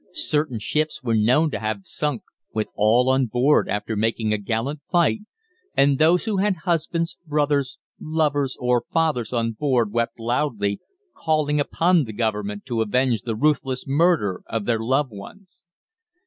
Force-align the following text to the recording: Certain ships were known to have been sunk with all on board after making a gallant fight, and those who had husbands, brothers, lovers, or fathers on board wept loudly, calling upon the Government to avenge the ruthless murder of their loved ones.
Certain 0.15 0.57
ships 0.57 1.03
were 1.03 1.13
known 1.13 1.51
to 1.51 1.59
have 1.59 1.77
been 1.77 1.83
sunk 1.83 2.23
with 2.55 2.69
all 2.75 3.07
on 3.07 3.27
board 3.27 3.69
after 3.69 3.95
making 3.95 4.33
a 4.33 4.39
gallant 4.39 4.79
fight, 4.91 5.19
and 5.77 5.99
those 5.99 6.23
who 6.25 6.37
had 6.37 6.55
husbands, 6.65 7.19
brothers, 7.27 7.77
lovers, 7.99 8.57
or 8.59 8.83
fathers 8.91 9.31
on 9.31 9.51
board 9.51 9.91
wept 9.93 10.19
loudly, 10.19 10.79
calling 11.13 11.59
upon 11.59 12.05
the 12.05 12.13
Government 12.13 12.65
to 12.65 12.81
avenge 12.81 13.21
the 13.21 13.35
ruthless 13.35 13.85
murder 13.85 14.41
of 14.47 14.65
their 14.65 14.79
loved 14.79 15.11
ones. 15.11 15.67